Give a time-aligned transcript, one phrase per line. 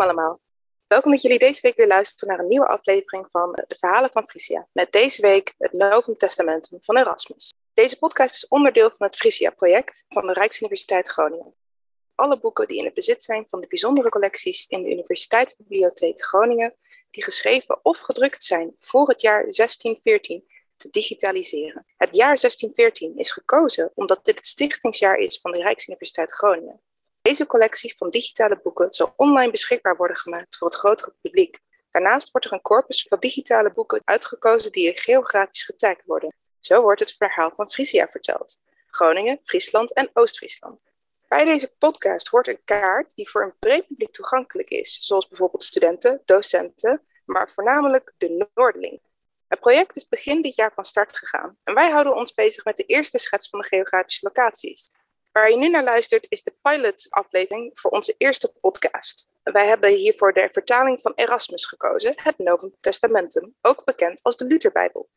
[0.00, 0.40] Welkom allemaal.
[0.86, 4.28] Welkom dat jullie deze week weer luisteren naar een nieuwe aflevering van De Verhalen van
[4.28, 4.68] Frisia.
[4.72, 7.52] Met deze week het Novum Testamentum van Erasmus.
[7.74, 11.54] Deze podcast is onderdeel van het Frisia-project van de Rijksuniversiteit Groningen.
[12.14, 16.74] Alle boeken die in het bezit zijn van de bijzondere collecties in de Universiteitsbibliotheek Groningen,
[17.10, 20.44] die geschreven of gedrukt zijn voor het jaar 1614,
[20.76, 21.86] te digitaliseren.
[21.96, 26.80] Het jaar 1614 is gekozen omdat dit het stichtingsjaar is van de Rijksuniversiteit Groningen.
[27.30, 31.60] Deze collectie van digitale boeken zal online beschikbaar worden gemaakt voor het grotere publiek.
[31.90, 36.34] Daarnaast wordt er een corpus van digitale boeken uitgekozen die geografisch getagd worden.
[36.60, 38.58] Zo wordt het verhaal van Frisia verteld.
[38.86, 40.82] Groningen, Friesland en Oost-Friesland.
[41.28, 45.64] Bij deze podcast hoort een kaart die voor een breed publiek toegankelijk is, zoals bijvoorbeeld
[45.64, 49.00] studenten, docenten, maar voornamelijk de Noordeling.
[49.48, 52.76] Het project is begin dit jaar van start gegaan en wij houden ons bezig met
[52.76, 54.90] de eerste schets van de geografische locaties.
[55.32, 59.28] Waar je nu naar luistert is de pilot-aflevering voor onze eerste podcast.
[59.42, 64.44] Wij hebben hiervoor de vertaling van Erasmus gekozen, het Novum Testamentum, ook bekend als de
[64.44, 65.08] Lutherbijbel.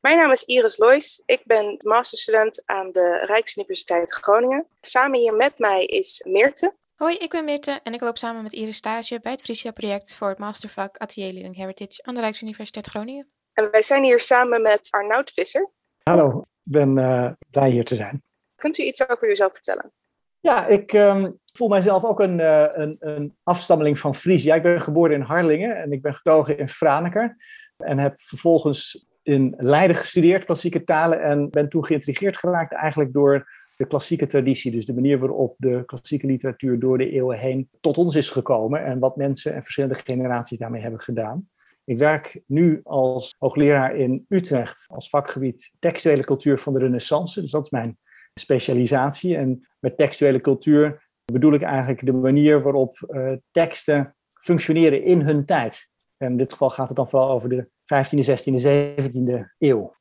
[0.00, 1.22] Mijn naam is Iris Loijs.
[1.26, 4.66] Ik ben masterstudent aan de Rijksuniversiteit Groningen.
[4.80, 6.74] Samen hier met mij is Meerte.
[6.94, 10.28] Hoi, ik ben Meerte en ik loop samen met Iris stage bij het Frisia-project voor
[10.28, 13.30] het mastervak Atelier Living Heritage aan de Rijksuniversiteit Groningen.
[13.52, 15.70] En wij zijn hier samen met Arnoud Visser.
[16.02, 18.22] Hallo, ik ben uh, blij hier te zijn.
[18.60, 19.92] Kunt u iets over uzelf vertellen?
[20.40, 24.54] Ja, ik um, voel mijzelf ook een, uh, een, een, afstammeling van Frisia.
[24.54, 27.36] Ik ben geboren in Harlingen en ik ben getogen in Franeker.
[27.76, 31.22] En heb vervolgens in Leiden gestudeerd, klassieke talen.
[31.22, 34.70] En ben toen geïntrigeerd geraakt eigenlijk door de klassieke traditie.
[34.70, 38.84] Dus de manier waarop de klassieke literatuur door de eeuwen heen tot ons is gekomen.
[38.84, 41.48] En wat mensen en verschillende generaties daarmee hebben gedaan.
[41.84, 47.40] Ik werk nu als hoogleraar in Utrecht als vakgebied textuele cultuur van de Renaissance.
[47.40, 47.98] Dus dat is mijn
[48.34, 49.36] specialisatie.
[49.36, 55.46] En met textuele cultuur bedoel ik eigenlijk de manier waarop uh, teksten functioneren in hun
[55.46, 55.88] tijd.
[56.16, 58.62] En in dit geval gaat het dan vooral over de 15e, 16e,
[59.02, 59.98] 17e eeuw.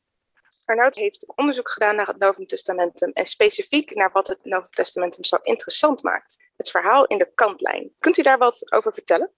[0.65, 5.23] Arnoud heeft onderzoek gedaan naar het Novum Testamentum en specifiek naar wat het Novum Testamentum
[5.23, 6.37] zo interessant maakt.
[6.57, 7.91] Het verhaal in de kantlijn.
[7.99, 9.31] Kunt u daar wat over vertellen?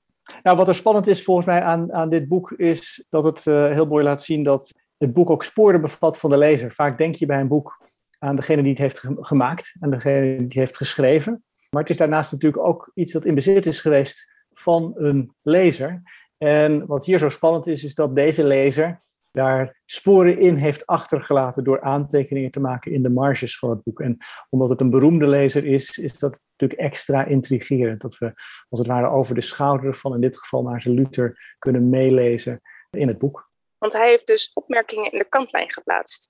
[0.44, 3.72] Nou, wat er spannend is volgens mij aan, aan dit boek is dat het uh,
[3.72, 6.74] heel mooi laat zien dat het boek ook sporen bevat van de lezer.
[6.74, 7.86] Vaak denk je bij een boek
[8.24, 11.44] aan degene die het heeft gemaakt, aan degene die het heeft geschreven.
[11.70, 16.02] Maar het is daarnaast natuurlijk ook iets dat in bezit is geweest van een lezer.
[16.38, 19.02] En wat hier zo spannend is, is dat deze lezer
[19.32, 24.00] daar sporen in heeft achtergelaten door aantekeningen te maken in de marges van het boek.
[24.00, 24.18] En
[24.50, 28.02] omdat het een beroemde lezer is, is dat natuurlijk extra intrigerend.
[28.02, 28.34] Dat we
[28.70, 33.08] als het ware over de schouder van in dit geval Maarten Luther kunnen meelezen in
[33.08, 33.50] het boek.
[33.78, 36.30] Want hij heeft dus opmerkingen in de kantlijn geplaatst.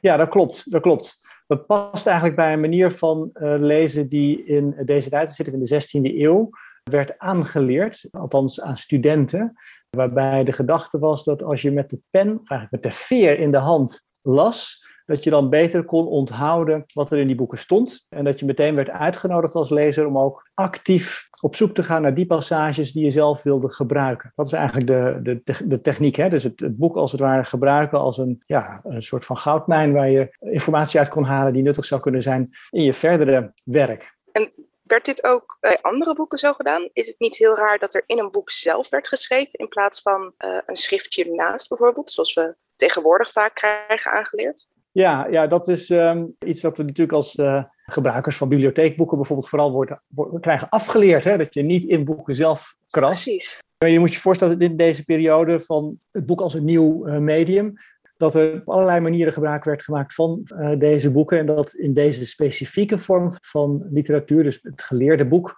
[0.00, 0.70] Ja, dat klopt.
[0.70, 1.18] Dat klopt.
[1.46, 5.64] Dat past eigenlijk bij een manier van uh, lezen die in deze tijd, zitten in
[5.64, 6.50] de 16e eeuw,
[6.82, 9.52] werd aangeleerd, althans aan studenten,
[9.90, 13.50] waarbij de gedachte was dat als je met de pen, eigenlijk met de veer in
[13.50, 18.06] de hand las, dat je dan beter kon onthouden wat er in die boeken stond.
[18.08, 22.02] En dat je meteen werd uitgenodigd als lezer om ook actief op zoek te gaan
[22.02, 24.32] naar die passages die je zelf wilde gebruiken.
[24.34, 26.16] Dat is eigenlijk de, de, de techniek.
[26.16, 26.28] Hè?
[26.28, 29.92] Dus het, het boek als het ware gebruiken als een, ja, een soort van goudmijn
[29.92, 34.16] waar je informatie uit kon halen die nuttig zou kunnen zijn in je verdere werk.
[34.32, 34.52] En
[34.82, 36.88] werd dit ook bij andere boeken zo gedaan?
[36.92, 40.02] Is het niet heel raar dat er in een boek zelf werd geschreven in plaats
[40.02, 44.66] van uh, een schriftje naast bijvoorbeeld, zoals we tegenwoordig vaak krijgen aangeleerd?
[44.92, 49.48] Ja, ja dat is um, iets wat we natuurlijk als uh, gebruikers van bibliotheekboeken bijvoorbeeld
[49.48, 51.24] vooral worden, worden, krijgen afgeleerd.
[51.24, 51.36] Hè?
[51.36, 53.24] Dat je niet in boeken zelf krast.
[53.24, 53.58] Precies.
[53.78, 57.18] Je moet je voorstellen dat in deze periode van het boek als een nieuw uh,
[57.18, 57.74] medium,
[58.16, 61.38] dat er op allerlei manieren gebruik werd gemaakt van uh, deze boeken.
[61.38, 65.56] En dat in deze specifieke vorm van literatuur, dus het geleerde boek,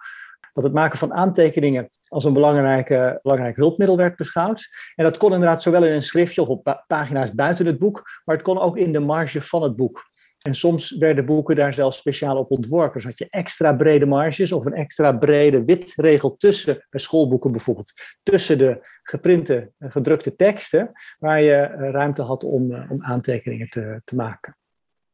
[0.53, 4.69] dat het maken van aantekeningen als een belangrijke, belangrijk hulpmiddel werd beschouwd.
[4.95, 8.35] En dat kon inderdaad zowel in een schriftje of op pagina's buiten het boek, maar
[8.35, 10.09] het kon ook in de marge van het boek.
[10.41, 12.93] En soms werden boeken daar zelfs speciaal op ontworpen.
[12.93, 17.91] Dus had je extra brede marges of een extra brede witregel tussen, bij schoolboeken bijvoorbeeld,
[18.23, 24.01] tussen de geprinte, gedrukte teksten, waar je eh, ruimte had om, eh, om aantekeningen te,
[24.03, 24.57] te maken.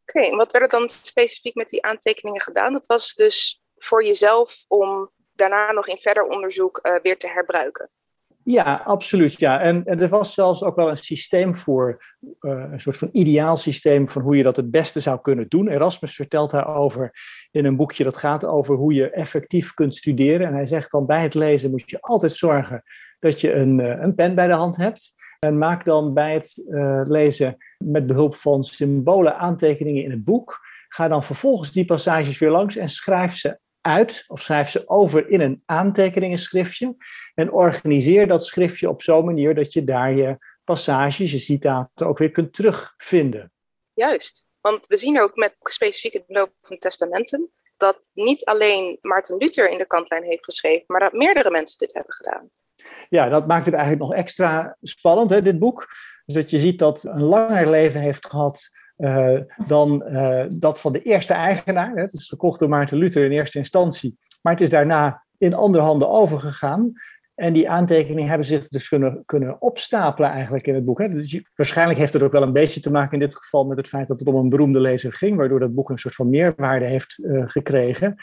[0.02, 2.74] Oké, en wat werd er dan specifiek met die aantekeningen gedaan?
[2.74, 7.90] Dat was dus voor jezelf om daarna nog in verder onderzoek uh, weer te herbruiken.
[8.44, 9.40] Ja, absoluut.
[9.40, 9.62] Ja.
[9.62, 12.04] En, er was zelfs ook wel een systeem voor,
[12.42, 15.68] uh, een soort van ideaal systeem van hoe je dat het beste zou kunnen doen.
[15.68, 17.12] Erasmus vertelt daarover
[17.52, 20.48] in een boekje dat gaat over hoe je effectief kunt studeren.
[20.48, 22.84] En hij zegt dan bij het lezen moet je altijd zorgen
[23.20, 25.14] dat je een, uh, een pen bij de hand hebt.
[25.40, 26.54] En maak dan bij het
[27.08, 30.60] lezen met behulp van symbolen aantekeningen in het boek.
[30.88, 35.30] Ga dan vervolgens die passages weer langs en schrijf ze uit of schrijf ze over
[35.30, 36.96] in een aantekeningenschriftje
[37.36, 42.18] en organiseer dat schriftje op zo'n manier dat je daar je passages, je citaten ook
[42.18, 43.52] weer kunt terugvinden.
[43.94, 49.38] Juist, want we zien ook met specifiek het loop van testamenten dat niet alleen Maarten
[49.38, 52.50] Luther in de kantlijn heeft geschreven, maar dat meerdere mensen dit hebben gedaan.
[53.10, 55.88] Ja, dat maakt het eigenlijk nog extra spannend, hè, dit boek.
[56.26, 60.94] Dus dat je ziet dat een langer leven heeft gehad uh, dan uh, dat van
[60.94, 61.96] de eerste eigenaar.
[61.96, 65.84] Het is gekocht door Maarten Luther in eerste instantie, maar het is daarna in andere
[65.84, 66.94] handen overgegaan.
[67.36, 71.00] En die aantekeningen hebben zich dus kunnen, kunnen opstapelen eigenlijk in het boek.
[71.00, 71.08] Hè.
[71.08, 73.88] Dus waarschijnlijk heeft het ook wel een beetje te maken in dit geval met het
[73.88, 76.86] feit dat het om een beroemde lezer ging, waardoor dat boek een soort van meerwaarde
[76.86, 78.16] heeft uh, gekregen.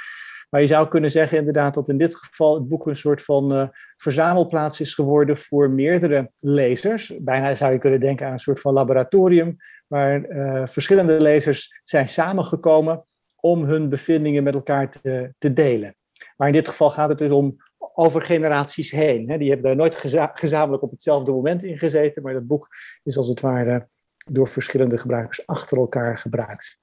[0.50, 3.72] Maar je zou kunnen zeggen inderdaad dat in dit geval het boek een soort van
[3.96, 7.12] verzamelplaats is geworden voor meerdere lezers.
[7.20, 9.56] Bijna zou je kunnen denken aan een soort van laboratorium
[9.94, 13.04] waar uh, verschillende lezers zijn samengekomen
[13.40, 15.96] om hun bevindingen met elkaar te, te delen.
[16.36, 17.56] Maar in dit geval gaat het dus om
[17.94, 19.30] over generaties heen.
[19.30, 19.38] Hè.
[19.38, 22.68] Die hebben daar nooit geza gezamenlijk op hetzelfde moment in gezeten, maar dat boek
[23.02, 23.88] is als het ware
[24.26, 26.78] door verschillende gebruikers achter elkaar gebruikt.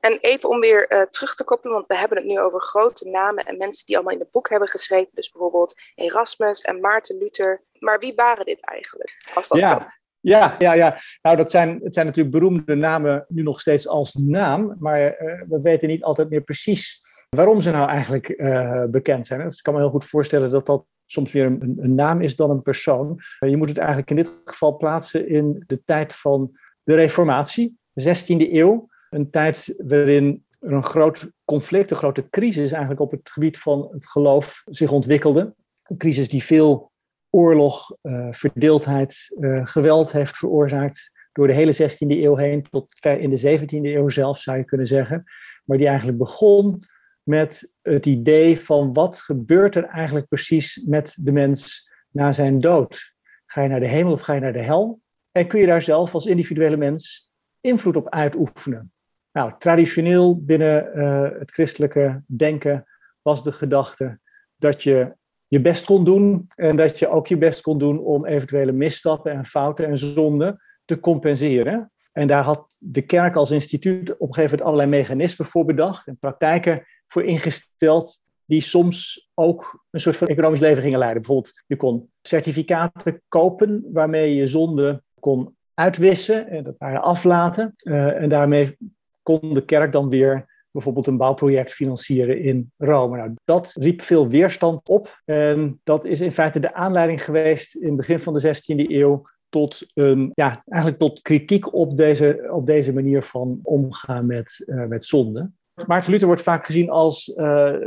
[0.00, 3.08] En even om weer uh, terug te koppelen, want we hebben het nu over grote
[3.08, 5.10] namen en mensen die allemaal in het boek hebben geschreven.
[5.14, 7.62] Dus bijvoorbeeld Erasmus en Maarten Luther.
[7.78, 9.16] Maar wie waren dit eigenlijk?
[9.34, 9.94] Als dat ja.
[10.24, 10.98] Ja, ja, ja.
[11.22, 15.42] Nou, dat zijn, het zijn natuurlijk beroemde namen nu nog steeds als naam, maar uh,
[15.48, 19.42] we weten niet altijd meer precies waarom ze nou eigenlijk uh, bekend zijn.
[19.42, 22.36] Dus ik kan me heel goed voorstellen dat dat soms weer een, een naam is
[22.36, 23.20] dan een persoon.
[23.38, 28.16] je moet het eigenlijk in dit geval plaatsen in de tijd van de Reformatie, de
[28.16, 28.88] 16e eeuw.
[29.10, 33.88] Een tijd waarin er een groot conflict, een grote crisis eigenlijk op het gebied van
[33.92, 35.54] het geloof zich ontwikkelde.
[35.82, 36.92] Een crisis die veel
[37.34, 43.20] oorlog, uh, verdeeldheid, uh, geweld heeft veroorzaakt door de hele 16e eeuw heen tot ver
[43.20, 45.24] in de 17e eeuw zelf, zou je kunnen zeggen.
[45.64, 46.82] Maar die eigenlijk begon
[47.22, 53.14] met het idee van wat gebeurt er eigenlijk precies met de mens na zijn dood?
[53.46, 55.00] Ga je naar de hemel of ga je naar de hel?
[55.32, 58.92] En kun je daar zelf als individuele mens invloed op uitoefenen?
[59.32, 62.86] Nou, traditioneel binnen uh, het christelijke denken
[63.22, 64.18] was de gedachte
[64.56, 65.14] dat je
[65.54, 69.32] je best kon doen en dat je ook je best kon doen om eventuele misstappen
[69.32, 71.92] en fouten en zonden te compenseren.
[72.12, 76.06] En daar had de kerk als instituut op een gegeven moment allerlei mechanismen voor bedacht
[76.06, 81.22] en praktijken voor ingesteld die soms ook een soort van economisch leven gingen leiden.
[81.22, 87.74] Bijvoorbeeld, je kon certificaten kopen waarmee je zonde kon uitwissen, en dat waren aflaten.
[87.82, 88.76] Uh, en daarmee
[89.22, 93.16] kon de kerk dan weer bijvoorbeeld een bouwproject financieren in Rome.
[93.16, 95.20] Nou, dat riep veel weerstand op.
[95.24, 99.22] En dat is in feite de aanleiding geweest in het begin van de 16e eeuw
[99.48, 104.84] tot, een, ja, eigenlijk tot kritiek op deze, op deze manier van omgaan met, uh,
[104.84, 105.50] met zonde.
[105.86, 107.36] Maarten Luther wordt vaak gezien als uh,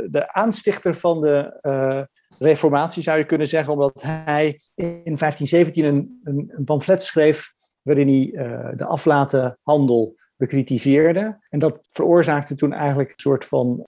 [0.06, 2.02] de aanstichter van de uh,
[2.38, 7.52] reformatie, zou je kunnen zeggen, omdat hij in 1517 een, een, een pamflet schreef
[7.82, 8.30] waarin hij
[8.76, 11.38] de aflatenhandel bekritiseerde.
[11.48, 13.82] En dat veroorzaakte toen eigenlijk een soort van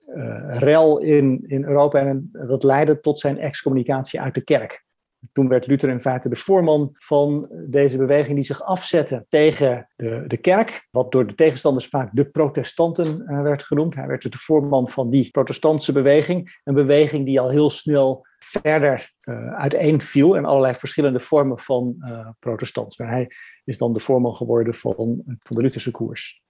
[0.48, 4.84] rel in, in Europa en dat leidde tot zijn excommunicatie uit de kerk.
[5.32, 10.24] Toen werd Luther in feite de voorman van deze beweging die zich afzette tegen de,
[10.26, 13.94] de kerk, wat door de tegenstanders vaak de protestanten uh, werd genoemd.
[13.94, 19.12] Hij werd de voorman van die protestantse beweging, een beweging die al heel snel verder
[19.22, 22.98] uh, uiteenviel en allerlei verschillende vormen van uh, protestants.
[22.98, 23.30] Maar hij
[23.64, 26.42] is dan de voorman geworden van, van de Lutherse koers.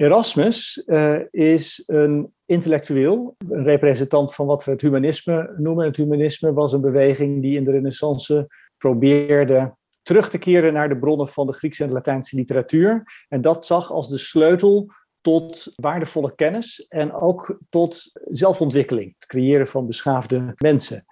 [0.00, 5.84] Erasmus uh, is een intellectueel, een representant van wat we het humanisme noemen.
[5.84, 10.98] Het humanisme was een beweging die in de Renaissance probeerde terug te keren naar de
[10.98, 13.02] bronnen van de Griekse en Latijnse literatuur.
[13.28, 14.90] En dat zag als de sleutel
[15.20, 21.04] tot waardevolle kennis en ook tot zelfontwikkeling, het creëren van beschaafde mensen.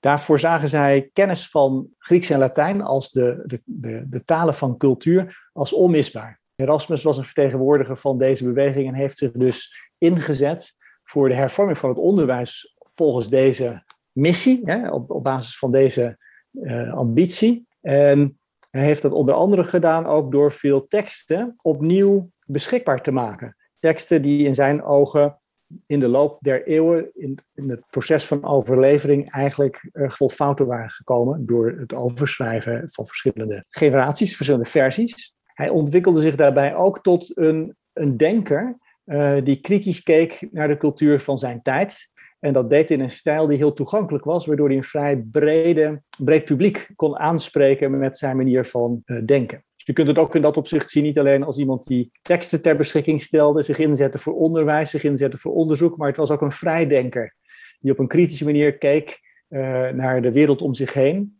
[0.00, 5.50] Daarvoor zagen zij kennis van Grieks en Latijn als de, de, de talen van cultuur
[5.52, 6.41] als onmisbaar.
[6.62, 11.78] Erasmus was een vertegenwoordiger van deze beweging en heeft zich dus ingezet voor de hervorming
[11.78, 16.18] van het onderwijs volgens deze missie, hè, op, basis van deze
[16.52, 17.66] uh, ambitie.
[17.80, 18.38] En
[18.70, 23.56] hij heeft dat onder andere gedaan ook door veel teksten opnieuw beschikbaar te maken.
[23.78, 25.40] Teksten die in zijn ogen
[25.86, 30.66] in de loop der eeuwen in, in het proces van overlevering eigenlijk uh, vol fouten
[30.66, 35.36] waren gekomen door het overschrijven van verschillende generaties, verschillende versies.
[35.54, 40.76] Hij ontwikkelde zich daarbij ook tot een, een denker uh, die kritisch keek naar de
[40.76, 42.10] cultuur van zijn tijd.
[42.40, 46.02] En dat deed in een stijl die heel toegankelijk was, waardoor hij een vrij brede,
[46.18, 49.64] breed publiek kon aanspreken met zijn manier van uh, denken.
[49.76, 52.62] Dus je kunt het ook in dat opzicht zien, niet alleen als iemand die teksten
[52.62, 56.40] ter beschikking stelde, zich inzette voor onderwijs, zich inzette voor onderzoek, maar het was ook
[56.40, 57.34] een vrijdenker
[57.80, 59.20] die op een kritische manier keek
[59.92, 61.38] naar de wereld om zich heen.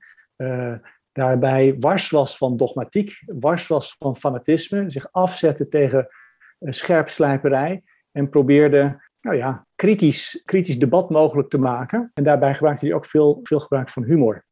[1.13, 6.09] Daarbij wars was van dogmatiek, wars was van fanatisme, zich afzette tegen
[6.59, 12.11] scherpslijperij en probeerde nou ja, kritisch, kritisch debat mogelijk te maken.
[12.15, 14.45] En daarbij gebruikte hij ook veel, veel gebruik van humor.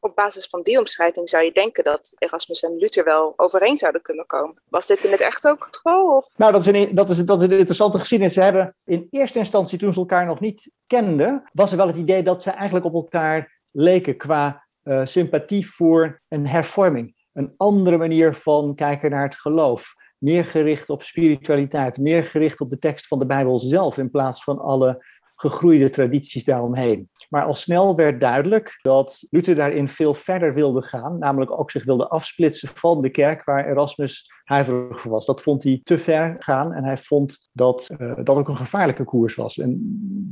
[0.00, 4.02] Op basis van die omschrijving zou je denken dat Erasmus en Luther wel overeen zouden
[4.02, 4.62] kunnen komen.
[4.68, 6.16] Was dit in het echt ook het geval?
[6.16, 6.28] Of?
[6.36, 8.34] Nou, dat is, een, dat, is, dat is een interessante geschiedenis.
[8.34, 11.96] Ze hebben in eerste instantie, toen ze elkaar nog niet kenden, was er wel het
[11.96, 17.16] idee dat ze eigenlijk op elkaar leken qua uh, sympathie voor een hervorming.
[17.32, 22.70] Een andere manier van kijken naar het geloof meer gericht op spiritualiteit, meer gericht op
[22.70, 25.04] de tekst van de Bijbel zelf in plaats van alle
[25.40, 27.10] gegroeide tradities daaromheen.
[27.28, 31.84] Maar al snel werd duidelijk dat Luther daarin veel verder wilde gaan, namelijk ook zich
[31.84, 35.26] wilde afsplitsen van de kerk waar Erasmus huiverig voor was.
[35.26, 39.04] Dat vond hij te ver gaan en hij vond dat uh, dat ook een gevaarlijke
[39.04, 39.58] koers was.
[39.58, 39.78] En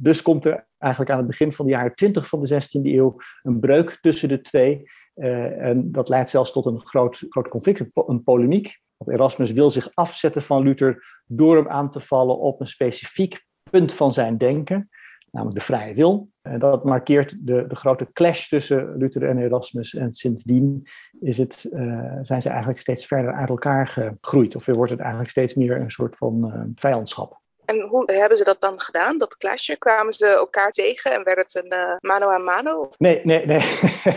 [0.02, 3.16] dus komt er eigenlijk aan het begin van de jaren 20 van de 16e eeuw
[3.42, 4.82] een breuk tussen de twee.
[5.14, 8.80] Uh, en dat leidt zelfs tot een groot, groot conflict, een polemiek.
[9.06, 13.44] Erasmus wil zich afzetten van Luther door hem aan te vallen op een specifiek
[13.76, 14.90] punt van zijn denken,
[15.30, 16.28] namelijk de vrije wil.
[16.42, 19.94] En dat markeert de, de grote clash tussen Luther en Erasmus.
[19.94, 20.88] En sindsdien
[21.20, 24.56] is het, uh, zijn ze eigenlijk steeds verder uit elkaar gegroeid.
[24.56, 27.40] Of wordt het eigenlijk steeds meer een soort van uh, vijandschap.
[27.64, 29.78] En hoe hebben ze dat dan gedaan, dat clashen?
[29.78, 32.90] Kwamen ze elkaar tegen en werd het een uh, mano a mano?
[32.98, 33.62] Nee, nee, nee.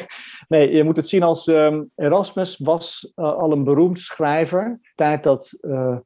[0.47, 4.79] nee, je moet het zien als um, Erasmus was uh, al een beroemd schrijver.
[4.95, 5.97] Tijd dat uh,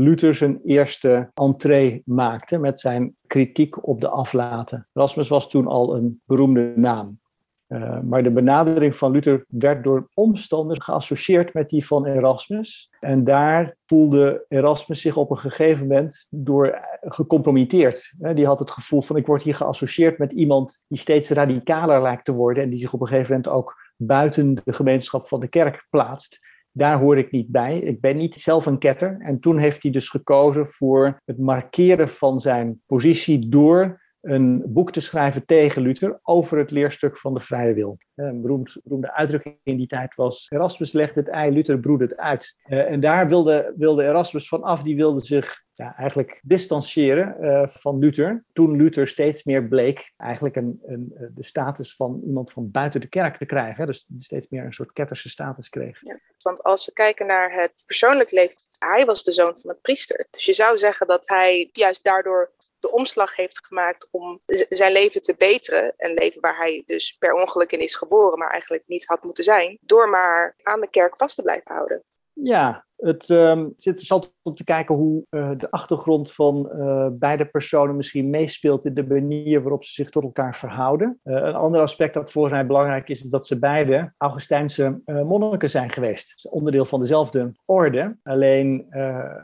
[0.00, 4.88] Luther zijn eerste entree maakte met zijn kritiek op de aflaten.
[4.92, 7.20] Erasmus was toen al een beroemde naam.
[7.68, 12.90] Uh, maar de benadering van Luther werd door omstanders geassocieerd met die van Erasmus.
[13.00, 18.14] En daar voelde Erasmus zich op een gegeven moment door gecompromitteerd.
[18.34, 22.24] Die had het gevoel van ik word hier geassocieerd met iemand die steeds radicaler lijkt
[22.24, 25.48] te worden en die zich op een gegeven moment ook buiten de gemeenschap van de
[25.48, 26.46] kerk plaatst.
[26.78, 27.78] Daar hoor ik niet bij.
[27.78, 29.16] Ik ben niet zelf een ketter.
[29.20, 34.92] En toen heeft hij dus gekozen voor het markeren van zijn positie door een boek
[34.92, 37.98] te schrijven tegen Luther over het leerstuk van de vrije wil.
[38.14, 42.16] Een beroemd, beroemde uitdrukking in die tijd was: Erasmus legt het ei, Luther broedt het
[42.16, 42.56] uit.
[42.66, 47.98] Uh, en daar wilde, wilde Erasmus vanaf, die wilde zich ja, eigenlijk distancieren uh, van
[47.98, 48.44] Luther.
[48.52, 53.08] Toen Luther steeds meer bleek eigenlijk een, een, de status van iemand van buiten de
[53.08, 53.86] kerk te krijgen.
[53.86, 56.00] Dus steeds meer een soort ketterse status kreeg.
[56.02, 59.80] Ja, want als we kijken naar het persoonlijk leven, hij was de zoon van een
[59.80, 60.26] priester.
[60.30, 65.22] Dus je zou zeggen dat hij juist daardoor de omslag heeft gemaakt om zijn leven
[65.22, 65.94] te beteren.
[65.96, 69.44] Een leven waar hij dus per ongeluk in is geboren, maar eigenlijk niet had moeten
[69.44, 69.78] zijn.
[69.80, 72.02] Door maar aan de kerk vast te blijven houden.
[72.32, 77.46] Ja, het um, is interessant om te kijken hoe uh, de achtergrond van uh, beide
[77.46, 81.20] personen misschien meespeelt in de manier waarop ze zich tot elkaar verhouden.
[81.24, 85.70] Uh, een ander aspect dat volgens mij belangrijk is, is dat ze beide Augustijnse monniken
[85.70, 86.48] zijn geweest.
[86.50, 88.16] Onderdeel van dezelfde orde.
[88.22, 88.86] Alleen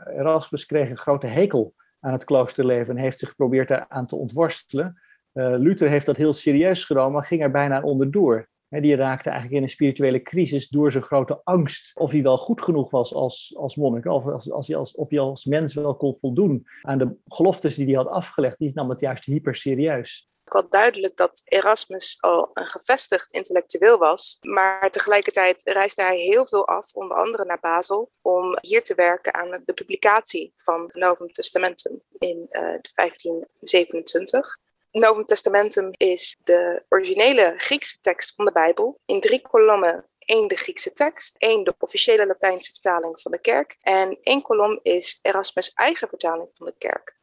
[0.05, 1.73] Erasmus kreeg een grote hekel
[2.05, 5.01] aan het kloosterleven en heeft zich geprobeerd daaraan te ontworstelen.
[5.33, 8.49] Uh, Luther heeft dat heel serieus genomen, maar ging er bijna onderdoor.
[8.67, 12.37] He, die raakte eigenlijk in een spirituele crisis door zijn grote angst of hij wel
[12.37, 15.73] goed genoeg was als, als monnik, of, als, als, hij als, of hij als mens
[15.73, 18.57] wel kon voldoen aan de geloftes die hij had afgelegd.
[18.57, 24.37] Die nam het juist hyper serieus wel duidelijk dat Erasmus al een gevestigd intellectueel was,
[24.41, 29.33] maar tegelijkertijd reisde hij heel veel af, onder andere naar Basel, om hier te werken
[29.33, 32.61] aan de publicatie van Novum Testamentum in uh,
[32.93, 34.57] 1527.
[34.91, 40.55] Novum Testamentum is de originele Griekse tekst van de Bijbel in drie kolommen één de
[40.55, 45.73] Griekse tekst, één de officiële Latijnse vertaling van de kerk en één kolom is Erasmus'
[45.73, 47.15] eigen vertaling van de kerk.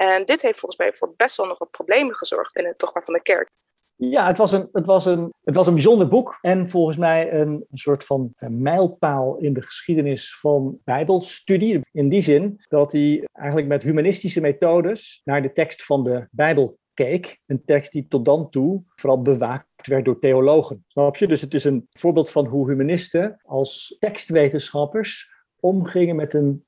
[0.00, 3.00] En dit heeft volgens mij voor best wel nog wat problemen gezorgd in het dogma
[3.00, 3.50] van de kerk.
[3.94, 7.32] Ja, het was, een, het, was een, het was een bijzonder boek en volgens mij
[7.32, 11.80] een, een soort van een mijlpaal in de geschiedenis van Bijbelstudie.
[11.92, 16.78] In die zin dat hij eigenlijk met humanistische methodes naar de tekst van de Bijbel
[16.94, 17.38] keek.
[17.46, 20.84] Een tekst die tot dan toe vooral bewaakt werd door theologen.
[20.86, 21.26] Snap je?
[21.26, 26.66] Dus het is een voorbeeld van hoe humanisten als tekstwetenschappers omgingen met een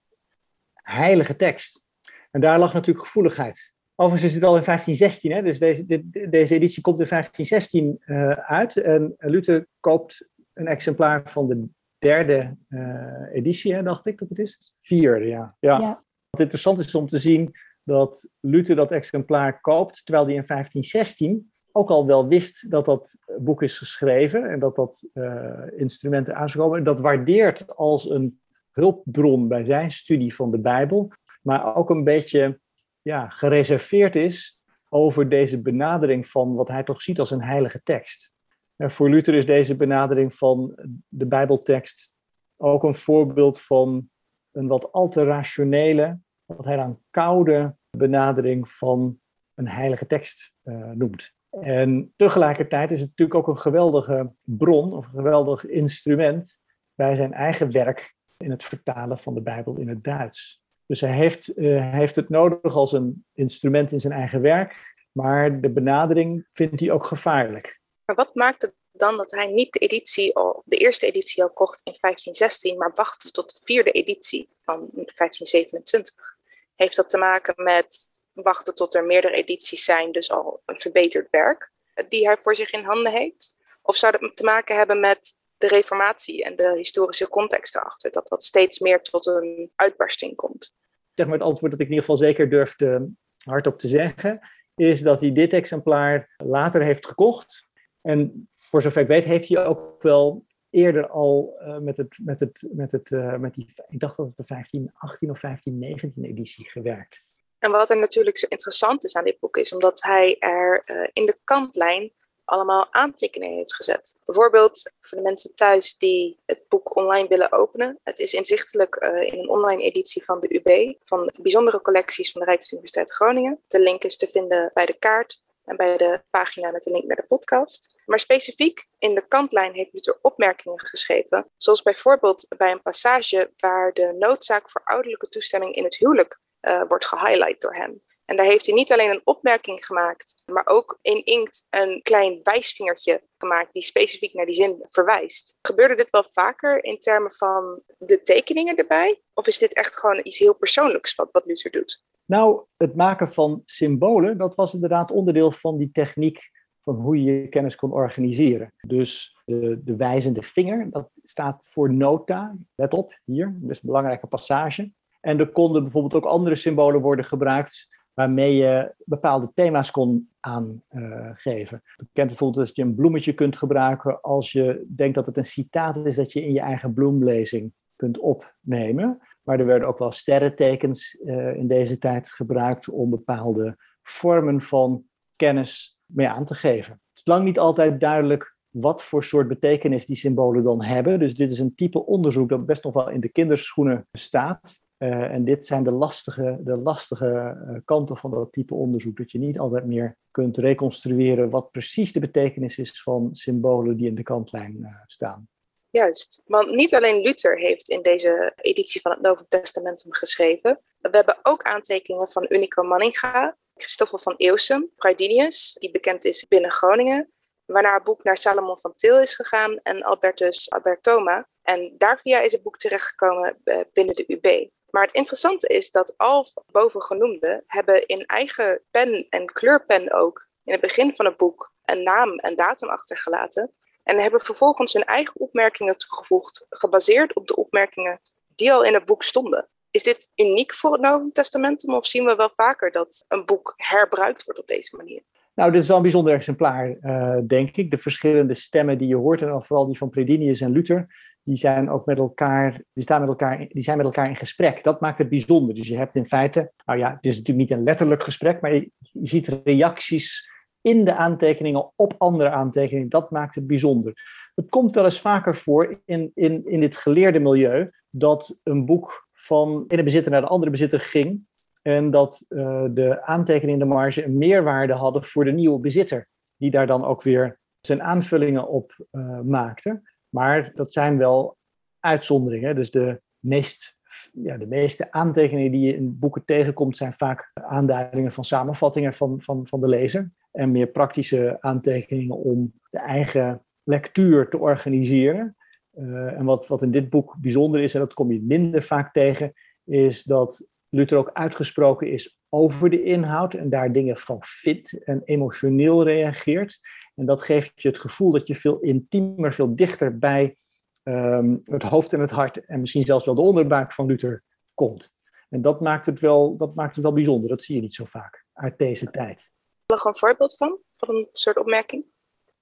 [0.74, 1.88] heilige tekst.
[2.30, 3.74] En daar lag natuurlijk gevoeligheid.
[3.94, 5.42] Overigens is het al in 1516, hè?
[5.42, 8.76] dus deze, deze editie komt in 1516 uh, eh, uit.
[8.76, 11.68] En Luther koopt een exemplaar van de
[11.98, 14.76] derde uh, editie, hè, dacht ik dat het is.
[14.80, 15.56] Vierde, ja.
[15.60, 15.78] ja.
[15.78, 16.02] ja.
[16.30, 17.50] Wat interessant is om te zien
[17.82, 23.18] dat Luther dat exemplaar koopt, terwijl hij in 1516 ook al wel wist dat dat
[23.38, 26.78] boek is geschreven en dat dat uh, instrumenten aangekomen.
[26.78, 32.04] En dat waardeert als een hulpbron bij zijn studie van de Bijbel maar ook een
[32.04, 32.60] beetje
[33.02, 38.34] ja, gereserveerd is over deze benadering van wat hij toch ziet als een heilige tekst.
[38.76, 40.78] En voor Luther is deze benadering van
[41.08, 42.14] de Bijbeltekst
[42.56, 44.10] ook een voorbeeld van
[44.50, 49.18] een wat al rationele, wat hij dan koude benadering van
[49.54, 51.32] een heilige tekst uh, noemt.
[51.50, 56.58] En tegelijkertijd is het natuurlijk ook een geweldige bron of een geweldig instrument
[56.94, 60.59] bij zijn eigen werk in het vertalen van de Bijbel in het Duits.
[60.90, 65.60] Dus hij heeft, uh, heeft het nodig als een instrument in zijn eigen werk, maar
[65.60, 67.80] de benadering vindt hij ook gevaarlijk.
[68.04, 71.50] Maar wat maakt het dan dat hij niet de, editie al, de eerste editie al
[71.50, 76.36] kocht in 1516, maar wachtte tot de vierde editie van 1527?
[76.74, 81.28] Heeft dat te maken met wachten tot er meerdere edities zijn, dus al een verbeterd
[81.30, 81.72] werk
[82.08, 83.58] die hij voor zich in handen heeft?
[83.82, 88.28] Of zou dat te maken hebben met de reformatie en de historische context erachter, dat
[88.28, 90.78] dat steeds meer tot een uitbarsting komt?
[91.12, 93.08] Zeg maar het antwoord dat ik in ieder geval zeker durf te,
[93.44, 94.40] hardop te zeggen,
[94.74, 97.68] is dat hij dit exemplaar later heeft gekocht.
[98.00, 102.40] En voor zover ik weet, heeft hij ook wel eerder al uh, met, het, met,
[102.40, 106.70] het, met, het, uh, met die, ik dacht dat het de 1518 of 1519 editie
[106.70, 107.28] gewerkt.
[107.58, 111.08] En wat er natuurlijk zo interessant is aan dit boek is omdat hij er uh,
[111.12, 112.12] in de kantlijn
[112.50, 114.16] allemaal aantekeningen heeft gezet.
[114.24, 117.98] Bijvoorbeeld voor de mensen thuis die het boek online willen openen.
[118.02, 118.96] Het is inzichtelijk
[119.32, 123.60] in een online editie van de UB van bijzondere collecties van de Rijksuniversiteit Groningen.
[123.68, 127.04] De link is te vinden bij de kaart en bij de pagina met de link
[127.04, 128.00] naar de podcast.
[128.06, 133.92] Maar specifiek in de kantlijn heeft Luther opmerkingen geschreven, zoals bijvoorbeeld bij een passage waar
[133.92, 138.02] de noodzaak voor ouderlijke toestemming in het huwelijk uh, wordt gehighlight door hem.
[138.30, 142.40] En daar heeft hij niet alleen een opmerking gemaakt, maar ook in inkt een klein
[142.42, 145.56] wijsvingertje gemaakt die specifiek naar die zin verwijst.
[145.62, 149.20] Gebeurde dit wel vaker in termen van de tekeningen erbij?
[149.34, 152.04] Of is dit echt gewoon iets heel persoonlijks wat, Luther doet?
[152.24, 156.50] Nou, het maken van symbolen, dat was inderdaad onderdeel van die techniek
[156.82, 158.72] van hoe je je kennis kon organiseren.
[158.86, 162.56] Dus de, de wijzende vinger, dat staat voor nota.
[162.74, 164.92] Let op, hier, dat is een belangrijke passage.
[165.20, 171.82] En er konden bijvoorbeeld ook andere symbolen worden gebruikt waarmee je bepaalde thema's kon aangeven.
[171.82, 175.44] Uh, Bekend bijvoorbeeld dat je een bloemetje kunt gebruiken als je denkt dat het een
[175.44, 179.18] citaat is dat je in je eigen bloemlezing kunt opnemen.
[179.42, 185.04] Maar er werden ook wel sterrentekens uh, in deze tijd gebruikt om bepaalde vormen van
[185.36, 186.92] kennis mee aan te geven.
[186.92, 191.18] Het is lang niet altijd duidelijk wat voor soort betekenis die symbolen dan hebben.
[191.18, 194.80] Dus dit is een type onderzoek dat best nog wel in de kinderschoenen staat.
[195.02, 199.16] Uh, en dit zijn de lastige, de lastige uh, kanten van dat type onderzoek.
[199.16, 204.08] Dat je niet altijd meer kunt reconstrueren wat precies de betekenis is van symbolen die
[204.08, 205.48] in de kantlijn uh, staan.
[205.90, 210.80] Juist, want niet alleen Luther heeft in deze editie van het Novum Testamentum geschreven.
[210.98, 216.70] We hebben ook aantekeningen van Unico Manninga, Christoffel van Eeuwsum, Praedinius, die bekend is binnen
[216.70, 217.32] Groningen,
[217.64, 221.48] waarna het boek naar Salomon van Til is gegaan en Albertus Albertoma.
[221.62, 224.70] En daar via is het boek terechtgekomen binnen de UB.
[224.90, 230.72] Maar het interessante is dat al bovengenoemde hebben in eigen pen en kleurpen ook in
[230.72, 233.72] het begin van het boek een naam en datum achtergelaten.
[234.02, 238.20] En hebben vervolgens hun eigen opmerkingen toegevoegd, gebaseerd op de opmerkingen
[238.54, 239.68] die al in het boek stonden.
[239.90, 243.74] Is dit uniek voor het Novum Testamentum of zien we wel vaker dat een boek
[243.76, 245.22] herbruikt wordt op deze manier?
[245.54, 247.90] Nou, dit is wel een bijzonder exemplaar, uh, denk ik.
[247.90, 251.06] De verschillende stemmen die je hoort, en vooral die van Predinius en Luther,
[251.50, 254.84] die zijn ook met elkaar, die staan met elkaar, die zijn met elkaar in gesprek.
[254.84, 255.74] Dat maakt het bijzonder.
[255.74, 258.74] Dus je hebt in feite, nou ja, het is natuurlijk niet een letterlijk gesprek, maar
[258.74, 258.90] je,
[259.22, 260.48] ziet reacties
[260.80, 263.08] in de aantekeningen op andere aantekeningen.
[263.08, 264.12] Dat maakt het bijzonder.
[264.54, 269.28] Het komt wel eens vaker voor in, in, in dit geleerde milieu dat een boek
[269.32, 271.48] van ene bezitter naar de andere bezitter ging.
[271.82, 276.28] En dat uh, de aantekeningen in de marge een meerwaarde hadden voor de nieuwe bezitter.
[276.56, 280.02] Die daar dan ook weer zijn aanvullingen op uh, maakte.
[280.30, 281.56] Maar dat zijn wel
[282.00, 282.74] uitzonderingen.
[282.74, 283.96] Dus de, meest,
[284.32, 289.40] ja, de meeste aantekeningen die je in boeken tegenkomt, zijn vaak aanduidingen van samenvattingen van,
[289.40, 290.30] van, van de lezer.
[290.50, 295.56] En meer praktische aantekeningen om de eigen lectuur te organiseren.
[295.98, 299.12] Uh, en wat, wat in dit boek bijzonder is, en dat kom je minder vaak
[299.12, 299.52] tegen,
[299.84, 305.22] is dat Luther ook uitgesproken is over de inhoud en daar dingen van vindt en
[305.24, 306.80] emotioneel reageert.
[307.14, 310.56] En dat geeft je het gevoel dat je veel intiemer, veel dichter bij
[311.02, 314.42] um, het hoofd en het hart en misschien zelfs wel de onderbuik van Luther
[314.74, 315.10] komt.
[315.48, 317.48] En dat maakt het wel, dat maakt het wel bijzonder.
[317.48, 319.50] Dat zie je niet zo vaak uit deze tijd.
[319.86, 322.04] Nog een voorbeeld van, van een soort opmerking?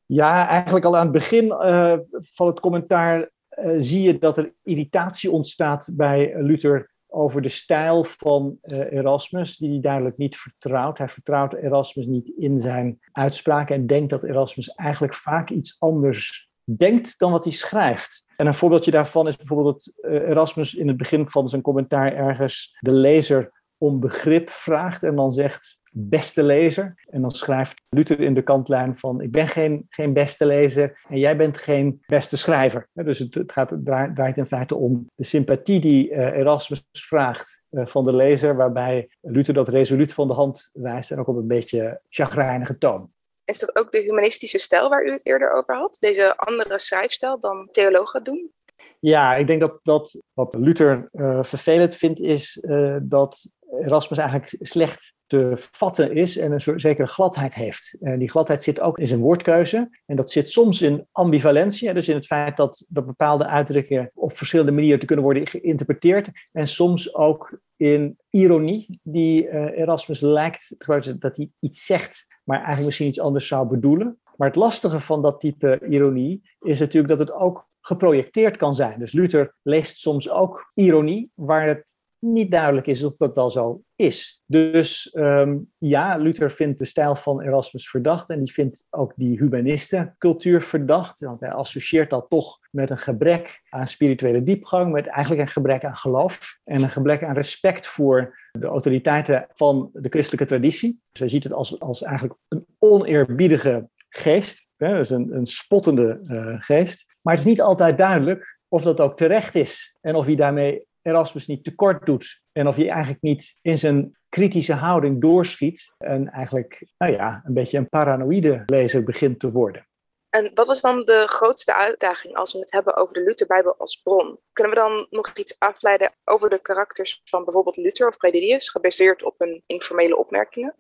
[0.07, 4.55] Ja, eigenlijk al aan het begin uh, van het commentaar uh, zie je dat er
[4.63, 10.99] irritatie ontstaat bij Luther over de stijl van uh, Erasmus, die hij duidelijk niet vertrouwt.
[10.99, 16.49] Hij vertrouwt Erasmus niet in zijn uitspraken en denkt dat Erasmus eigenlijk vaak iets anders
[16.65, 18.25] denkt dan wat hij schrijft.
[18.37, 22.15] En een voorbeeldje daarvan is bijvoorbeeld dat uh, Erasmus in het begin van zijn commentaar
[22.15, 26.95] ergens de lezer om begrip vraagt en dan zegt beste lezer.
[27.11, 31.19] En dan schrijft Luther in de kantlijn van ik ben geen, geen beste lezer en
[31.19, 32.89] jij bent geen beste schrijver.
[32.93, 33.73] Dus het, het gaat,
[34.15, 39.11] draait in feite om de sympathie die uh, Erasmus vraagt uh, van de lezer, waarbij
[39.21, 43.11] Luther dat resoluut van de hand wijst en ook op een beetje chagrijnige toon.
[43.45, 45.97] Is dat ook de humanistische stijl waar u het eerder over had?
[46.01, 48.53] Deze andere schrijfstijl dan theologen doen?
[49.01, 53.49] Ja, ik denk dat, dat wat Luther uh, vervelend vindt, is uh, dat
[53.81, 57.97] Erasmus eigenlijk slecht te vatten is en een soort zekere gladheid heeft.
[58.01, 59.99] En die gladheid zit ook in zijn woordkeuze.
[60.07, 64.37] En dat zit soms in ambivalentie, dus in het feit dat, dat bepaalde uitdrukkingen op
[64.37, 66.31] verschillende manieren te kunnen worden geïnterpreteerd.
[66.53, 70.75] En soms ook in ironie, die uh, Erasmus lijkt
[71.19, 74.19] dat hij iets zegt, maar eigenlijk misschien iets anders zou bedoelen.
[74.37, 78.99] Maar het lastige van dat type ironie is natuurlijk dat het ook geprojecteerd kan zijn.
[78.99, 83.83] Dus Luther leest soms ook ironie, waar het niet duidelijk is of dat wel zo
[83.97, 84.43] is.
[84.47, 89.39] Dus um, ja, Luther vindt de stijl van Erasmus verdacht en die vindt ook die
[89.39, 91.21] humanistencultuur verdacht.
[91.21, 95.85] Want hij associeert dat toch met een gebrek aan spirituele diepgang, met eigenlijk een gebrek
[95.85, 101.01] aan geloof en een gebrek aan respect voor de autoriteiten van de christelijke traditie.
[101.11, 106.21] Dus hij ziet het als, als eigenlijk een oneerbiedige geest, hè, dus een, een spottende
[106.25, 107.17] uh, geest.
[107.23, 110.87] Maar het is niet altijd duidelijk of dat ook terecht is en of hij daarmee
[111.09, 112.41] Erasmus niet tekort doet.
[112.53, 117.55] En of hij eigenlijk niet in zijn kritische houding doorschiet en eigenlijk nou ja, een
[117.55, 119.87] beetje een paranoïde lezer begint te worden.
[120.31, 124.01] En wat was dan de grootste uitdaging als we het hebben over de Lutherbijbel als
[124.03, 124.39] bron?
[124.53, 129.23] Kunnen we dan nog iets afleiden over de karakters van bijvoorbeeld Luther of Predilius, gebaseerd
[129.23, 130.75] op hun informele opmerkingen?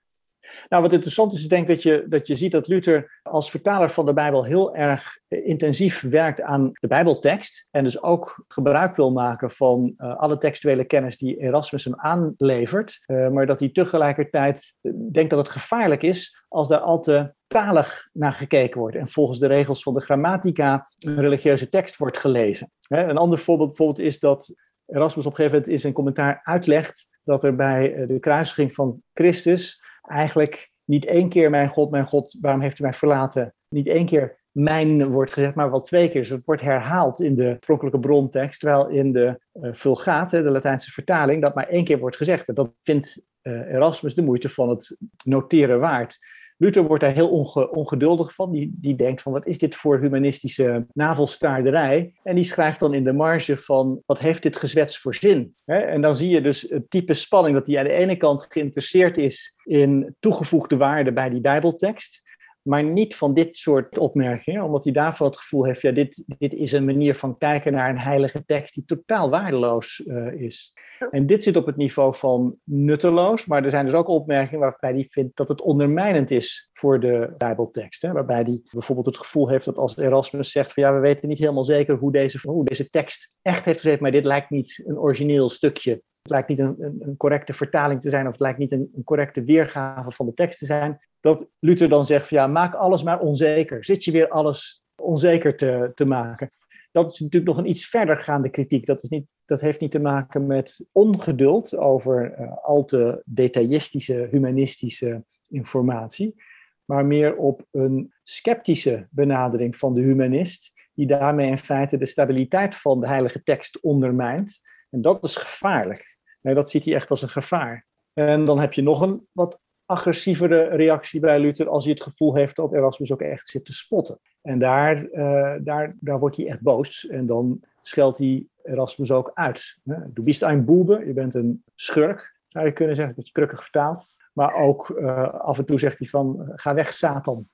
[0.68, 3.90] Nou, wat interessant is, ik denk dat je, dat je ziet dat Luther als vertaler
[3.90, 7.68] van de Bijbel heel erg eh, intensief werkt aan de Bijbeltekst.
[7.70, 13.04] En dus ook gebruik wil maken van uh, alle textuele kennis die Erasmus hem aanlevert.
[13.06, 14.74] Uh, maar dat hij tegelijkertijd
[15.12, 18.96] denkt dat het gevaarlijk is als daar al te talig naar gekeken wordt.
[18.96, 22.72] En volgens de regels van de grammatica een religieuze tekst wordt gelezen.
[22.88, 24.54] Een ander voorbeeld bijvoorbeeld is dat
[24.86, 29.02] Erasmus op een gegeven moment in zijn commentaar uitlegt dat er bij de kruisiging van
[29.14, 33.54] Christus eigenlijk niet één keer mijn God, mijn God, waarom heeft u mij verlaten?
[33.68, 36.20] Niet één keer mijn wordt gezegd, maar wel twee keer.
[36.20, 40.90] Dus het wordt herhaald in de oorspronkelijke brontekst, terwijl in de uh, Vulgate, de Latijnse
[40.90, 42.54] vertaling, dat maar één keer wordt gezegd.
[42.54, 46.18] Dat vindt uh, Erasmus de moeite van het noteren waard.
[46.60, 48.52] Luther wordt daar heel onge, ongeduldig van.
[48.52, 52.14] Die, die denkt van wat is dit voor humanistische navelstaarderij?
[52.22, 55.54] En die schrijft dan in de marge van wat heeft dit gezwets voor zin?
[55.64, 59.18] En dan zie je dus het type spanning dat hij aan de ene kant geïnteresseerd
[59.18, 62.27] is in toegevoegde waarde bij die bijbeltekst
[62.68, 66.52] maar niet van dit soort opmerkingen, omdat hij daarvan het gevoel heeft, ja, dit, dit
[66.52, 70.72] is een manier van kijken naar een heilige tekst die totaal waardeloos uh, is.
[71.10, 74.92] En dit zit op het niveau van nutteloos, maar er zijn dus ook opmerkingen waarbij
[74.92, 78.02] hij vindt dat het ondermijnend is voor de Bijbeltekst.
[78.02, 78.12] Hè?
[78.12, 81.38] Waarbij hij bijvoorbeeld het gevoel heeft dat als Erasmus zegt van ja, we weten niet
[81.38, 84.98] helemaal zeker hoe deze, hoe deze tekst echt heeft gezegd, maar dit lijkt niet een
[84.98, 88.58] origineel stukje het lijkt niet een, een, een, correcte vertaling te zijn of het lijkt
[88.58, 92.36] niet een, een, correcte weergave van de tekst te zijn, dat Luther dan zegt van
[92.36, 93.84] ja, maak alles maar onzeker.
[93.84, 96.50] Zit je weer alles onzeker te, te maken.
[96.92, 98.86] Dat is natuurlijk nog een iets verder gaande kritiek.
[98.86, 104.28] Dat, is niet, dat heeft niet te maken met ongeduld over uh, al te detailistische,
[104.30, 106.42] humanistische informatie,
[106.84, 112.76] maar meer op een sceptische benadering van de humanist, die daarmee in feite de stabiliteit
[112.76, 114.60] van de heilige tekst ondermijnt.
[114.90, 116.16] En dat is gevaarlijk.
[116.40, 117.86] Nee, dat ziet hij echt als een gevaar.
[118.12, 122.34] En dan heb je nog een wat agressievere reactie bij Luther als hij het gevoel
[122.34, 124.18] heeft dat Erasmus ook echt zit te spotten.
[124.42, 129.30] En daar, uh, daar, daar wordt hij echt boos en dan scheldt hij Erasmus ook
[129.34, 129.78] uit.
[130.08, 133.62] Du bist ein Bube, je bent een schurk, zou je kunnen zeggen, dat je krukkig
[133.62, 134.06] vertaalt.
[134.32, 137.48] Maar ook uh, af en toe zegt hij van, ga weg Satan.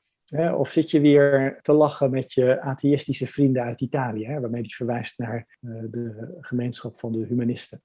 [0.56, 4.70] Of zit je weer te lachen met je atheïstische vrienden uit Italië, hè, waarmee hij
[4.70, 7.82] verwijst naar de gemeenschap van de humanisten.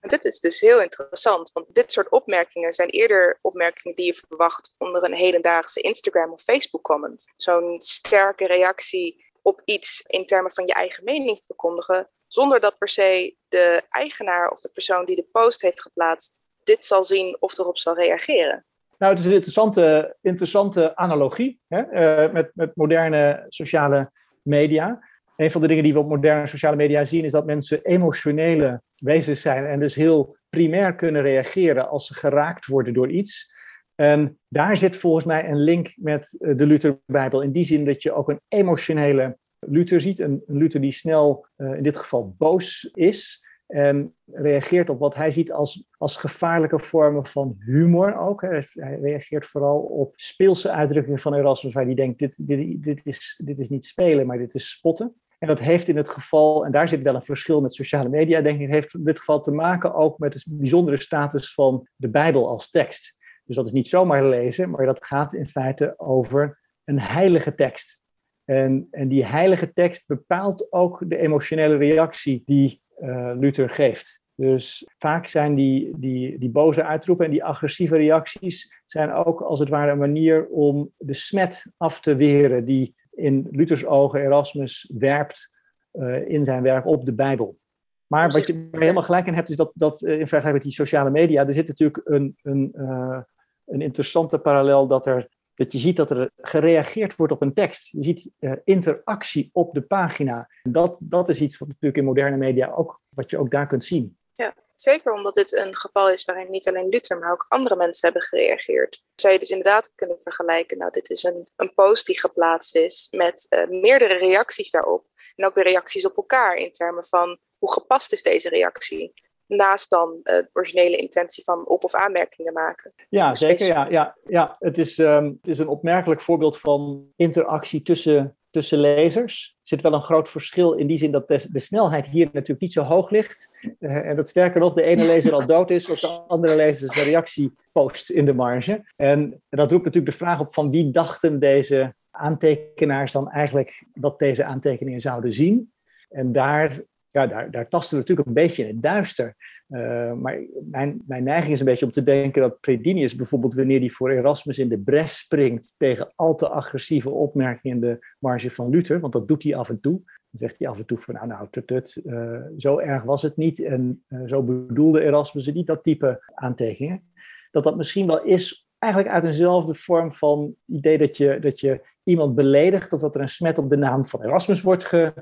[0.00, 4.74] Dit is dus heel interessant, want dit soort opmerkingen zijn eerder opmerkingen die je verwacht
[4.78, 7.32] onder een hedendaagse Instagram of Facebook comment.
[7.36, 12.88] Zo'n sterke reactie op iets in termen van je eigen mening verkondigen, zonder dat per
[12.88, 17.58] se de eigenaar of de persoon die de post heeft geplaatst dit zal zien of
[17.58, 18.64] erop zal reageren.
[18.98, 21.80] Nou, het is een interessante, interessante analogie hè,
[22.26, 24.10] uh, met, met moderne sociale
[24.42, 25.08] media.
[25.40, 28.82] Een van de dingen die we op moderne sociale media zien, is dat mensen emotionele
[28.96, 33.54] wezens zijn en dus heel primair kunnen reageren als ze geraakt worden door iets.
[33.94, 37.42] En daar zit volgens mij een link met eh, de Lutherbijbel.
[37.42, 40.18] In die zin dat je ook een emotionele Luther ziet.
[40.18, 43.44] Een, Luther die snel, uh, in dit geval, boos is.
[43.66, 48.40] En reageert op wat hij ziet als, als gevaarlijke vormen van humor ook.
[48.40, 48.68] Hij
[49.00, 53.58] reageert vooral op speelse uitdrukkingen van Erasmus, waar hij denkt, dit, dit, dit, is, dit
[53.58, 55.19] is niet spelen, maar dit is spotten.
[55.40, 58.40] En dat heeft in het geval, en daar zit wel een verschil met sociale media,
[58.40, 62.08] denk ik, heeft in dit geval te maken ook met de bijzondere status van de
[62.08, 63.14] Bijbel als tekst.
[63.44, 68.02] Dus dat is niet zomaar lezen, maar dat gaat in feite over een heilige tekst.
[68.44, 74.20] En, en die heilige tekst bepaalt ook de emotionele reactie die uh, Luther geeft.
[74.34, 79.58] Dus vaak zijn die, die, die boze uitroepen en die agressieve reacties zijn ook als
[79.58, 84.90] het ware een manier om de smet af te weren die in Luthers ogen Erasmus
[84.98, 85.50] werpt
[85.92, 87.58] uh, in zijn werk op de Bijbel.
[88.06, 90.72] Maar wat je helemaal gelijk in hebt, is dat, dat uh, in vergelijking met die
[90.72, 93.20] sociale media, er zit natuurlijk een, een, uh,
[93.66, 97.90] een interessante parallel dat, er, dat je ziet dat er gereageerd wordt op een tekst.
[97.90, 98.30] Je ziet
[98.64, 100.48] interactie op de pagina.
[100.62, 103.84] Dat, dat is iets wat natuurlijk in moderne media ook, wat je ook daar kunt
[103.84, 104.16] zien.
[104.34, 108.08] Ja, zeker omdat dit een geval is waarin niet alleen Luther, maar ook andere mensen
[108.08, 109.02] hebben gereageerd.
[109.14, 113.08] Zou je dus inderdaad kunnen vergelijken, nou dit is een, een post die geplaatst is
[113.10, 115.06] met uh, meerdere reacties daarop.
[115.36, 119.12] En ook weer reacties op elkaar in termen van hoe gepast is deze reactie.
[119.46, 122.92] Naast dan uh, de originele intentie van op- of aanmerkingen maken.
[123.08, 123.66] Ja, zeker.
[123.66, 124.56] Ja, ja, ja.
[124.58, 129.56] Het, is, um, het is een opmerkelijk voorbeeld van interactie tussen tussen lezers.
[129.56, 132.72] Er zit wel een groot verschil in die zin dat de, snelheid hier natuurlijk niet
[132.72, 133.50] zo hoog ligt.
[133.78, 136.92] Uh, en dat sterker nog, de ene lezer al dood is, of de andere lezer
[136.92, 138.84] zijn reactie post in de marge.
[138.96, 144.18] En dat roept natuurlijk de vraag op van wie dachten deze aantekenaars dan eigenlijk dat
[144.18, 145.72] deze aantekeningen zouden zien.
[146.08, 149.36] En daar, ja, daar, daar tasten we natuurlijk een beetje in het duister.
[149.68, 153.80] Uh, maar mijn, mijn neiging is een beetje om te denken dat Predinius bijvoorbeeld, wanneer
[153.80, 158.50] hij voor Erasmus in de bres springt tegen al te agressieve opmerkingen in de marge
[158.50, 160.00] van Luther, want dat doet hij af en toe.
[160.04, 163.36] Dan zegt hij af en toe van, nou, nou, tut, uh, zo erg was het
[163.36, 167.02] niet en uh, zo bedoelde Erasmus niet, dat type aantekeningen.
[167.50, 171.80] Dat dat misschien wel is, eigenlijk uit eenzelfde vorm van idee dat je, dat je
[172.02, 175.12] iemand beledigt of dat er een smet op de naam van Erasmus wordt ge,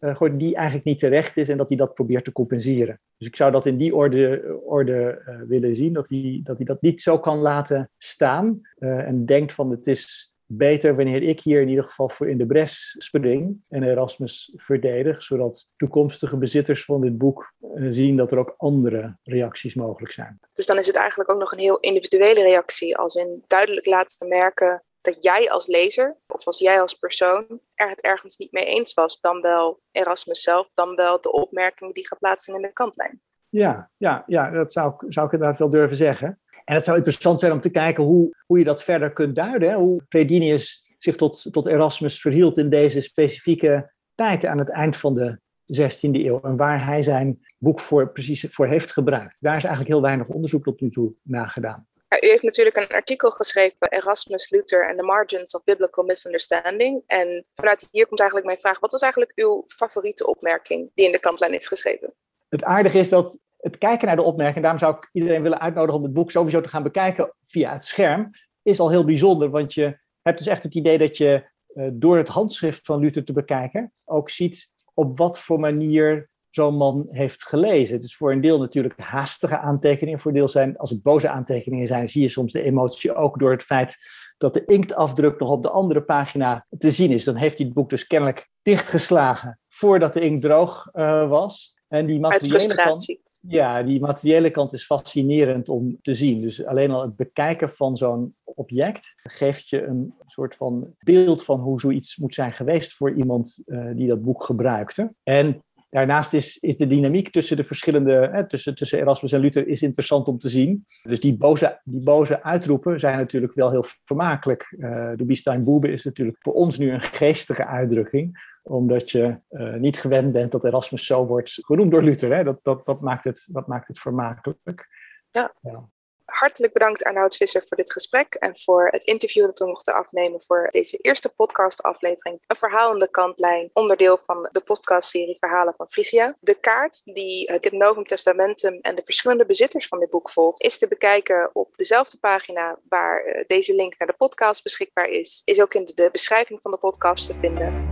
[0.00, 3.00] uh, die eigenlijk niet terecht is en dat hij dat probeert te compenseren.
[3.16, 6.66] Dus ik zou dat in die orde, orde uh, willen zien, dat hij, dat hij
[6.66, 11.40] dat niet zo kan laten staan uh, en denkt van het is beter wanneer ik
[11.40, 16.84] hier in ieder geval voor in de bres spring en Erasmus verdedig, zodat toekomstige bezitters
[16.84, 17.54] van dit boek
[17.88, 20.40] zien dat er ook andere reacties mogelijk zijn.
[20.52, 24.28] Dus dan is het eigenlijk ook nog een heel individuele reactie, als in duidelijk laten
[24.28, 28.64] merken dat jij als lezer of als jij als persoon er het ergens niet mee
[28.64, 32.72] eens was, dan wel Erasmus zelf, dan wel de opmerkingen die geplaatst zijn in de
[32.72, 33.20] kantlijn.
[33.48, 36.40] Ja, ja, ja dat zou, zou ik inderdaad wel durven zeggen.
[36.64, 39.74] En het zou interessant zijn om te kijken hoe, hoe je dat verder kunt duiden.
[39.74, 45.14] Hoe Predinius zich tot, tot Erasmus verhield in deze specifieke tijd aan het eind van
[45.14, 45.40] de
[45.80, 46.40] 16e eeuw.
[46.40, 49.36] En waar hij zijn boek voor, precies voor heeft gebruikt.
[49.40, 51.86] Daar is eigenlijk heel weinig onderzoek tot nu toe naar gedaan.
[52.20, 57.02] U heeft natuurlijk een artikel geschreven, Erasmus, Luther and the Margins of Biblical Misunderstanding.
[57.06, 61.12] En vanuit hier komt eigenlijk mijn vraag, wat was eigenlijk uw favoriete opmerking die in
[61.12, 62.14] de kantlijn is geschreven?
[62.48, 65.98] Het aardige is dat het kijken naar de opmerking, daarom zou ik iedereen willen uitnodigen
[65.98, 68.30] om het boek sowieso te gaan bekijken via het scherm,
[68.62, 69.50] is al heel bijzonder.
[69.50, 73.24] Want je hebt dus echt het idee dat je uh, door het handschrift van Luther
[73.24, 77.94] te bekijken ook ziet op wat voor manier zo'n man heeft gelezen.
[77.94, 80.20] Het is voor een deel natuurlijk haastige aantekeningen.
[80.20, 83.38] Voor een deel zijn, als het boze aantekeningen zijn, zie je soms de emotie ook
[83.38, 83.96] door het feit
[84.38, 87.24] dat de inktafdruk nog op de andere pagina te zien is.
[87.24, 91.80] Dan heeft hij het boek dus kennelijk dichtgeslagen voordat de inkt droog uh, was.
[91.88, 96.40] En die materiële kant, ja, die materiële kant is fascinerend om te zien.
[96.40, 101.60] Dus alleen al het bekijken van zo'n object geeft je een soort van beeld van
[101.60, 105.14] hoe zoiets moet zijn geweest voor iemand uh, die dat boek gebruikte.
[105.22, 109.66] En Daarnaast is, is de dynamiek tussen de verschillende, hè, tussen, tussen Erasmus en Luther,
[109.66, 110.84] is interessant om te zien.
[111.02, 114.74] Dus die boze, die boze uitroepen zijn natuurlijk wel heel vermakelijk.
[114.78, 119.74] Uh, de Biestein Boebe is natuurlijk voor ons nu een geestige uitdrukking, omdat je uh,
[119.74, 122.36] niet gewend bent dat Erasmus zo wordt genoemd door Luther.
[122.36, 122.44] Hè?
[122.44, 124.88] Dat, dat, dat, maakt het, dat maakt het vermakelijk.
[125.30, 125.54] Ja.
[125.60, 125.88] ja
[126.32, 130.42] hartelijk bedankt Arnoud Visser voor dit gesprek en voor het interview dat we mochten afnemen
[130.42, 132.40] voor deze eerste podcastaflevering.
[132.46, 136.36] Een verhaal aan de kantlijn, onderdeel van de podcastserie Verhalen van Frisia.
[136.40, 140.78] De kaart die het Novum Testamentum en de verschillende bezitters van dit boek volgt, is
[140.78, 145.42] te bekijken op dezelfde pagina waar deze link naar de podcast beschikbaar is.
[145.44, 147.90] Is ook in de beschrijving van de podcast te vinden.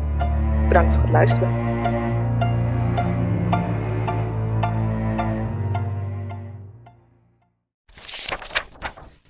[0.68, 1.69] bedankt voor het luisteren.